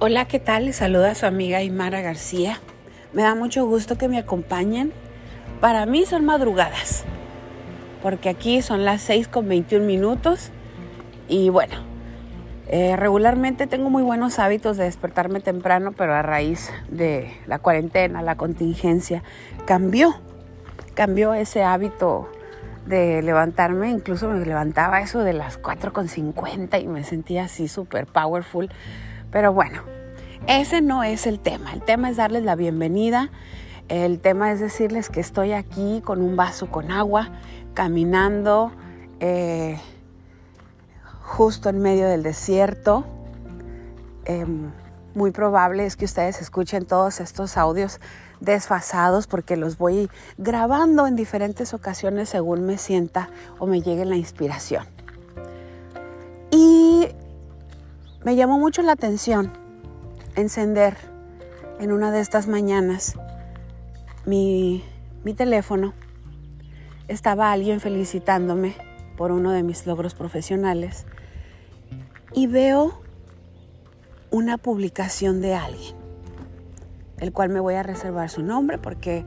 [0.00, 0.66] Hola, ¿qué tal?
[0.66, 2.60] Les saluda su amiga Imara García.
[3.12, 4.92] Me da mucho gusto que me acompañen.
[5.60, 7.02] Para mí son madrugadas,
[8.00, 10.52] porque aquí son las 6 con 21 minutos
[11.26, 11.74] y bueno,
[12.68, 18.22] eh, regularmente tengo muy buenos hábitos de despertarme temprano, pero a raíz de la cuarentena,
[18.22, 19.24] la contingencia,
[19.66, 20.14] cambió,
[20.94, 22.30] cambió ese hábito
[22.86, 28.70] de levantarme, incluso me levantaba eso de las 4.50 y me sentía así súper powerful
[29.30, 29.82] pero bueno,
[30.46, 31.72] ese no es el tema.
[31.72, 33.30] El tema es darles la bienvenida.
[33.88, 37.30] El tema es decirles que estoy aquí con un vaso con agua,
[37.74, 38.72] caminando
[39.20, 39.78] eh,
[41.22, 43.04] justo en medio del desierto.
[44.24, 44.70] Em,
[45.14, 48.00] muy probable es que ustedes escuchen todos estos audios
[48.40, 54.16] desfasados porque los voy grabando en diferentes ocasiones según me sienta o me llegue la
[54.16, 54.97] inspiración.
[58.24, 59.52] Me llamó mucho la atención
[60.34, 60.96] encender
[61.78, 63.14] en una de estas mañanas
[64.24, 64.84] mi,
[65.36, 65.92] teléfono.
[67.06, 68.74] Estaba alguien felicitándome
[69.16, 71.04] por uno de mis logros profesionales
[72.32, 73.02] y veo
[74.30, 75.96] una publicación de alguien,
[77.18, 79.24] el cual me voy a reservar su nombre porque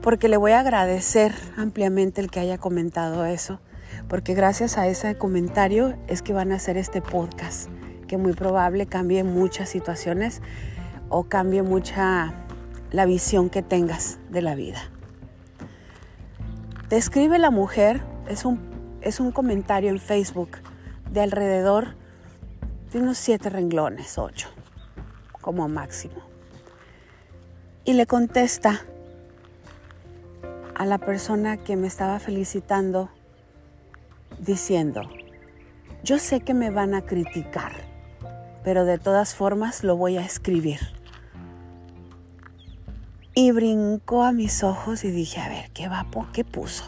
[0.00, 3.60] porque le voy a agradecer ampliamente el que haya comentado eso
[4.08, 7.68] porque gracias a ese comentario es que van a hacer este podcast,
[8.06, 10.42] que muy probable cambie muchas situaciones
[11.08, 12.34] o cambie mucha
[12.90, 14.80] la visión que tengas de la vida.
[16.88, 18.60] Describe la mujer, es un,
[19.00, 20.50] es un comentario en Facebook
[21.10, 21.96] de alrededor
[22.92, 24.48] de unos siete renglones, ocho,
[25.40, 26.22] como máximo.
[27.84, 28.82] Y le contesta
[30.74, 33.10] a la persona que me estaba felicitando
[34.44, 35.02] diciendo,
[36.02, 37.72] yo sé que me van a criticar,
[38.62, 40.80] pero de todas formas lo voy a escribir.
[43.34, 46.26] Y brincó a mis ojos y dije, a ver, ¿qué vapo?
[46.32, 46.84] ¿Qué puso?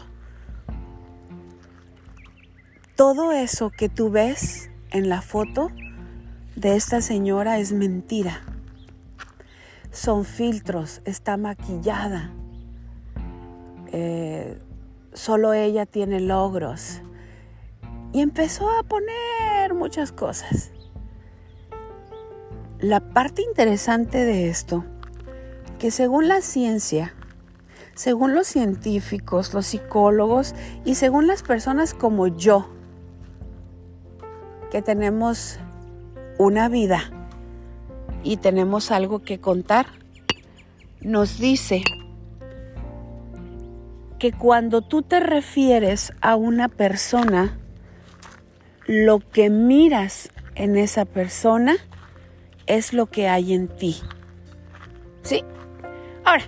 [2.95, 5.71] Todo eso que tú ves en la foto
[6.55, 8.41] de esta señora es mentira.
[9.91, 12.31] Son filtros, está maquillada.
[13.91, 14.59] Eh,
[15.13, 17.01] solo ella tiene logros
[18.17, 20.71] y empezó a poner muchas cosas.
[22.79, 24.83] La parte interesante de esto,
[25.77, 27.13] que según la ciencia,
[27.93, 32.67] según los científicos, los psicólogos y según las personas como yo,
[34.71, 35.59] que tenemos
[36.39, 37.11] una vida
[38.23, 39.85] y tenemos algo que contar,
[41.01, 41.83] nos dice
[44.17, 47.59] que cuando tú te refieres a una persona,
[48.87, 51.75] lo que miras en esa persona
[52.65, 53.97] es lo que hay en ti.
[55.21, 55.43] ¿Sí?
[56.23, 56.45] Ahora,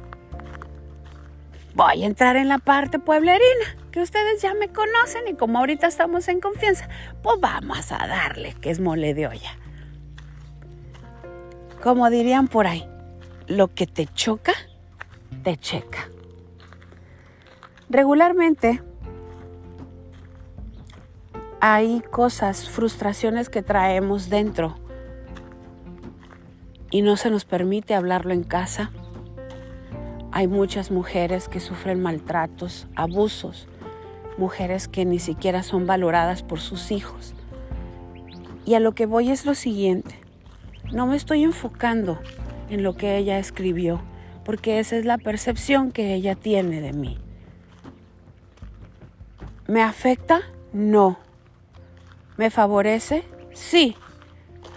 [1.76, 5.88] voy a entrar en la parte pueblerina, que ustedes ya me conocen y como ahorita
[5.88, 6.88] estamos en confianza,
[7.22, 9.58] pues vamos a darle, que es mole de olla.
[11.84, 12.88] Como dirían por ahí,
[13.48, 14.54] lo que te choca,
[15.44, 16.10] te checa.
[17.90, 18.82] Regularmente,
[21.62, 24.76] hay cosas, frustraciones que traemos dentro
[26.90, 28.92] y no se nos permite hablarlo en casa.
[30.32, 33.68] Hay muchas mujeres que sufren maltratos, abusos,
[34.38, 37.34] mujeres que ni siquiera son valoradas por sus hijos.
[38.66, 40.16] Y a lo que voy es lo siguiente,
[40.92, 42.20] no me estoy enfocando
[42.70, 44.02] en lo que ella escribió,
[44.46, 47.18] porque esa es la percepción que ella tiene de mí.
[49.68, 50.42] ¿Me afecta?
[50.72, 51.29] No.
[52.40, 53.26] ¿Me favorece?
[53.54, 53.98] Sí,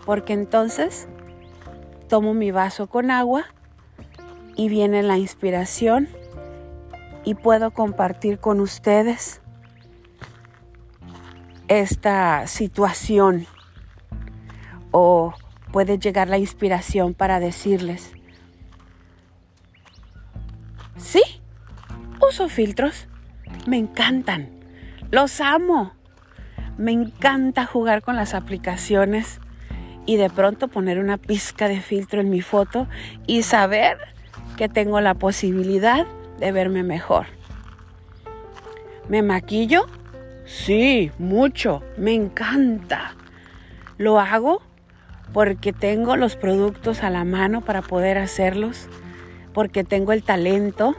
[0.05, 1.07] porque entonces
[2.09, 3.45] tomo mi vaso con agua
[4.57, 6.09] y viene la inspiración
[7.25, 9.43] y puedo compartir con ustedes
[11.69, 13.47] esta situación
[14.91, 15.33] o
[15.71, 18.11] puede llegar la inspiración para decirles,
[20.97, 21.23] sí,
[22.29, 23.07] uso filtros,
[23.69, 24.51] me encantan,
[25.13, 26.02] los amo.
[26.83, 29.39] Me encanta jugar con las aplicaciones
[30.05, 32.89] y de pronto poner una pizca de filtro en mi foto
[33.25, 33.99] y saber
[34.57, 36.05] que tengo la posibilidad
[36.41, 37.27] de verme mejor.
[39.09, 39.87] ¿Me maquillo?
[40.45, 41.85] Sí, mucho.
[41.97, 43.15] Me encanta.
[43.97, 44.61] Lo hago
[45.33, 48.89] porque tengo los productos a la mano para poder hacerlos,
[49.55, 50.97] porque tengo el talento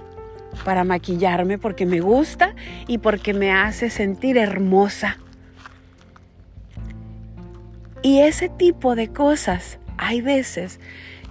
[0.63, 2.56] para maquillarme, porque me gusta
[2.88, 5.18] y porque me hace sentir hermosa
[8.04, 10.80] Y ese tipo de cosas hay veces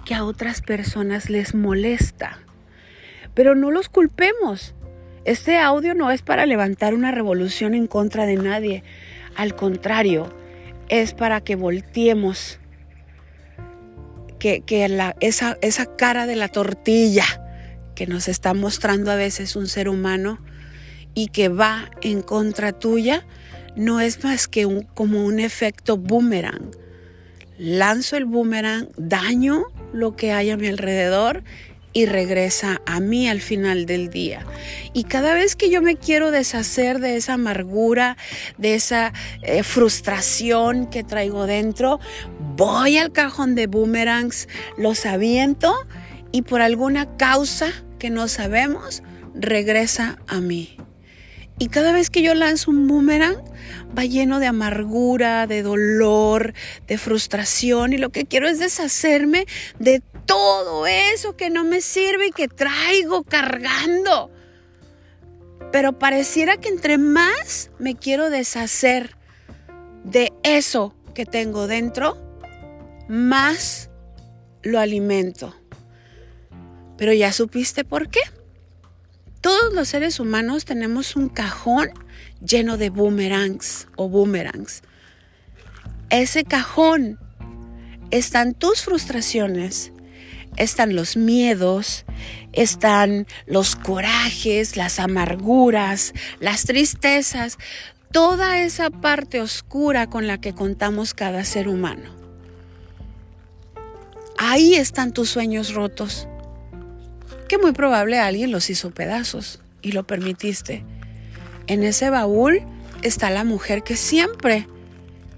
[0.05, 2.39] que a otras personas les molesta.
[3.35, 4.73] Pero no los culpemos.
[5.23, 8.83] Este audio no es para levantar una revolución en contra de nadie.
[9.35, 10.33] Al contrario,
[10.89, 12.59] es para que volteemos
[14.39, 14.63] que,
[15.21, 17.23] esa, esa cara de la tortilla
[17.95, 20.39] que nos está mostrando a veces un ser humano
[21.13, 23.25] y que va en contra tuya,
[23.75, 26.71] no es más que un, como un efecto boomerang.
[27.57, 31.43] Lanzo el boomerang, daño lo que hay a mi alrededor
[31.93, 34.45] y regresa a mí al final del día.
[34.93, 38.17] Y cada vez que yo me quiero deshacer de esa amargura,
[38.57, 41.99] de esa eh, frustración que traigo dentro,
[42.57, 44.47] voy al cajón de boomerangs,
[44.77, 45.73] los aviento
[46.31, 49.03] y por alguna causa que no sabemos,
[49.35, 50.77] regresa a mí.
[51.59, 53.37] Y cada vez que yo lanzo un boomerang,
[53.97, 56.53] va lleno de amargura, de dolor,
[56.87, 57.93] de frustración.
[57.93, 59.45] Y lo que quiero es deshacerme
[59.79, 64.31] de todo eso que no me sirve y que traigo cargando.
[65.71, 69.15] Pero pareciera que entre más me quiero deshacer
[70.03, 72.17] de eso que tengo dentro,
[73.07, 73.89] más
[74.61, 75.55] lo alimento.
[76.97, 78.21] Pero ya supiste por qué.
[79.43, 81.89] Todos los seres humanos tenemos un cajón
[82.39, 84.83] lleno de boomerangs o boomerangs.
[86.09, 87.19] Ese cajón
[88.09, 89.91] están tus frustraciones,
[90.55, 92.05] están los miedos,
[92.53, 97.57] están los corajes, las amarguras, las tristezas,
[98.13, 102.15] toda esa parte oscura con la que contamos cada ser humano.
[104.37, 106.29] Ahí están tus sueños rotos
[107.57, 110.83] muy probable alguien los hizo pedazos y lo permitiste.
[111.67, 112.61] En ese baúl
[113.01, 114.67] está la mujer que siempre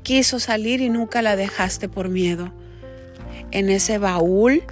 [0.04, 2.54] quiso salir y nunca la dejaste por miedo.
[3.52, 4.64] En ese baúl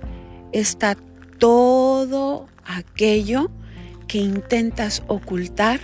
[0.51, 0.95] está
[1.39, 3.49] todo aquello
[4.07, 5.79] que intentas ocultar,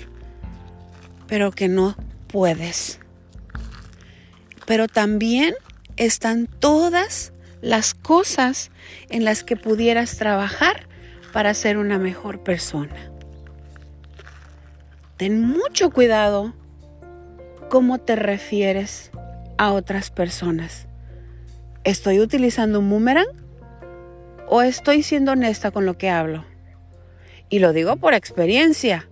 [1.27, 1.95] pero que no
[2.27, 2.99] puedes.
[4.65, 5.55] Pero también
[5.97, 8.71] están todas las cosas
[9.09, 10.88] en las que pudieras trabajar
[11.31, 12.95] para ser una mejor persona.
[15.17, 16.53] Ten mucho cuidado
[17.69, 19.11] cómo te refieres
[19.57, 20.87] a otras personas.
[21.83, 23.27] ¿Estoy utilizando un boomerang
[24.47, 26.45] o estoy siendo honesta con lo que hablo?
[27.49, 29.07] Y lo digo por experiencia.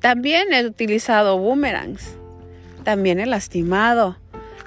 [0.00, 2.16] También he utilizado boomerangs.
[2.84, 4.16] También he lastimado.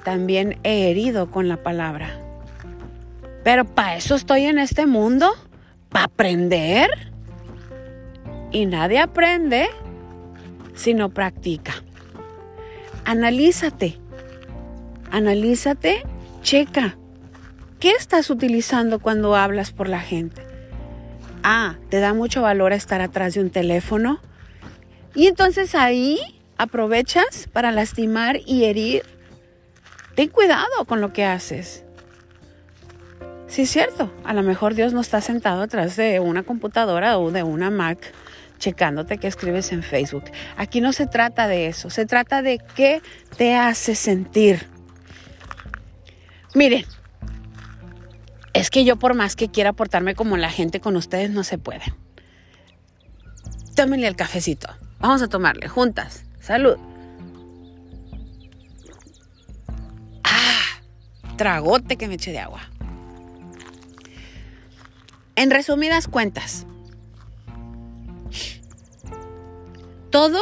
[0.04, 2.20] También he herido con la palabra.
[3.42, 5.32] Pero para eso estoy en este mundo
[5.94, 6.90] para aprender.
[8.50, 9.68] Y nadie aprende
[10.74, 11.72] si no practica.
[13.04, 14.00] Analízate.
[15.12, 16.02] Analízate,
[16.42, 16.96] checa.
[17.78, 20.42] ¿Qué estás utilizando cuando hablas por la gente?
[21.44, 24.18] Ah, te da mucho valor estar atrás de un teléfono.
[25.14, 26.18] Y entonces ahí
[26.58, 29.04] aprovechas para lastimar y herir.
[30.16, 31.83] Ten cuidado con lo que haces.
[33.54, 34.12] Sí, es cierto.
[34.24, 38.12] A lo mejor Dios no está sentado atrás de una computadora o de una Mac
[38.58, 40.24] checándote qué escribes en Facebook.
[40.56, 41.88] Aquí no se trata de eso.
[41.88, 43.00] Se trata de qué
[43.36, 44.66] te hace sentir.
[46.52, 46.84] Miren,
[48.54, 51.56] es que yo por más que quiera portarme como la gente con ustedes, no se
[51.56, 51.84] puede.
[53.76, 54.66] Tómenle el cafecito.
[54.98, 56.24] Vamos a tomarle juntas.
[56.40, 56.76] Salud.
[60.24, 60.82] Ah,
[61.36, 62.73] tragote que me eche de agua.
[65.36, 66.66] En resumidas cuentas,
[70.10, 70.40] todo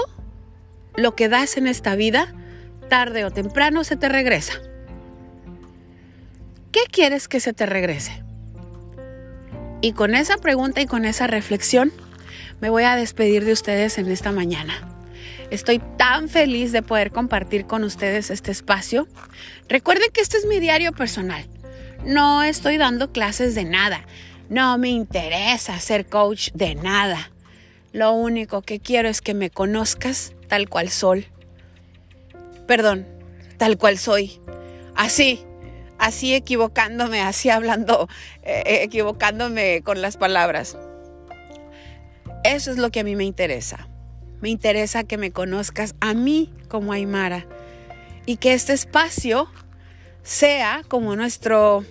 [0.96, 2.34] lo que das en esta vida,
[2.90, 4.52] tarde o temprano se te regresa.
[6.72, 8.22] ¿Qué quieres que se te regrese?
[9.80, 11.90] Y con esa pregunta y con esa reflexión,
[12.60, 14.74] me voy a despedir de ustedes en esta mañana.
[15.50, 19.08] Estoy tan feliz de poder compartir con ustedes este espacio.
[19.68, 21.46] Recuerden que este es mi diario personal.
[22.04, 24.04] No estoy dando clases de nada.
[24.52, 27.30] No me interesa ser coach de nada.
[27.94, 31.26] Lo único que quiero es que me conozcas tal cual soy.
[32.66, 33.06] Perdón,
[33.56, 34.42] tal cual soy.
[34.94, 35.42] Así,
[35.98, 38.10] así equivocándome, así hablando,
[38.42, 40.76] eh, eh, equivocándome con las palabras.
[42.44, 43.88] Eso es lo que a mí me interesa.
[44.42, 47.46] Me interesa que me conozcas a mí como Aymara
[48.26, 49.50] y que este espacio
[50.22, 51.86] sea como nuestro,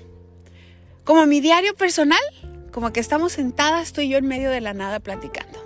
[1.03, 2.19] como mi diario personal
[2.71, 5.59] como que estamos sentadas tú y yo en medio de la nada platicando.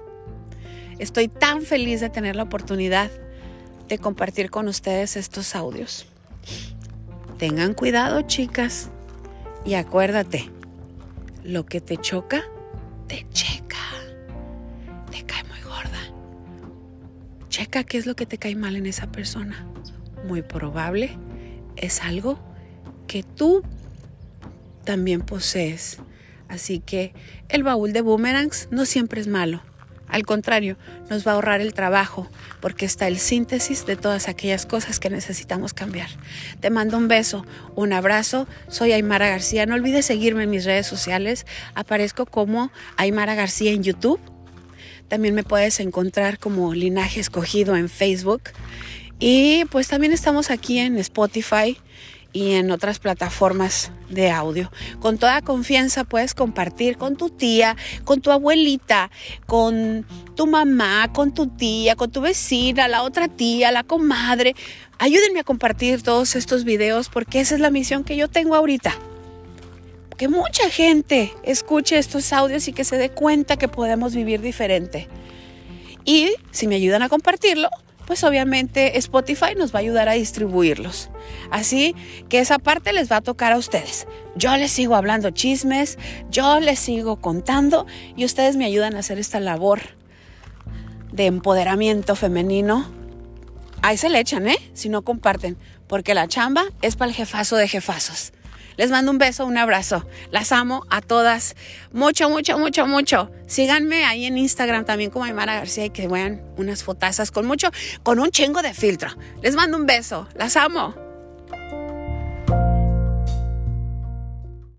[0.99, 3.11] Estoy tan feliz de tener la oportunidad
[3.87, 6.07] de compartir con ustedes estos audios.
[7.37, 8.89] Tengan cuidado, chicas.
[9.65, 10.49] Y acuérdate,
[11.43, 12.43] lo que te choca,
[13.07, 13.77] te checa.
[15.11, 15.99] Te cae muy gorda.
[17.49, 19.65] Checa qué es lo que te cae mal en esa persona.
[20.27, 21.17] Muy probable
[21.75, 22.39] es algo
[23.07, 23.63] que tú
[24.85, 25.99] también posees.
[26.47, 27.13] Así que
[27.49, 29.61] el baúl de boomerangs no siempre es malo.
[30.07, 30.77] Al contrario,
[31.09, 32.29] nos va a ahorrar el trabajo
[32.61, 36.09] porque está el síntesis de todas aquellas cosas que necesitamos cambiar.
[36.59, 38.47] Te mando un beso, un abrazo.
[38.67, 39.65] Soy Aymara García.
[39.65, 41.45] No olvides seguirme en mis redes sociales.
[41.73, 44.19] Aparezco como Aymara García en YouTube.
[45.07, 48.43] También me puedes encontrar como Linaje Escogido en Facebook.
[49.19, 51.77] Y pues también estamos aquí en Spotify
[52.35, 54.69] y en otras plataformas de audio.
[54.99, 59.09] Con toda confianza puedes compartir con tu tía, con tu abuelita,
[59.45, 64.53] con tu mamá, con tu tía, con tu vecina, la otra tía, la comadre.
[64.99, 68.93] Ayúdenme a compartir todos estos videos porque esa es la misión que yo tengo ahorita.
[70.17, 75.07] Que mucha gente escuche estos audios y que se dé cuenta que podemos vivir diferente.
[76.03, 77.69] Y si me ayudan a compartirlo,
[78.05, 81.09] pues obviamente Spotify nos va a ayudar a distribuirlos.
[81.51, 81.95] Así
[82.29, 84.07] que esa parte les va a tocar a ustedes.
[84.35, 85.97] Yo les sigo hablando chismes,
[86.29, 87.85] yo les sigo contando
[88.15, 89.81] y ustedes me ayudan a hacer esta labor
[91.11, 92.85] de empoderamiento femenino.
[93.81, 94.57] Ahí se le echan, ¿eh?
[94.73, 95.57] Si no comparten,
[95.87, 98.33] porque la chamba es para el jefazo de jefazos.
[98.77, 100.05] Les mando un beso, un abrazo.
[100.31, 101.55] Las amo a todas.
[101.91, 103.31] Mucho, mucho, mucho, mucho.
[103.47, 107.69] Síganme ahí en Instagram también como Aymara García y que vean unas fotazas con mucho,
[108.03, 109.09] con un chingo de filtro.
[109.41, 110.27] Les mando un beso.
[110.35, 111.04] Las amo.